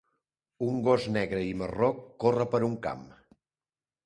Un 0.67 0.79
gos 0.87 1.05
negre 1.17 1.41
i 1.49 1.51
marró 1.59 1.91
corre 2.25 2.49
per 2.55 2.63
un 2.71 2.75
camp 2.89 3.05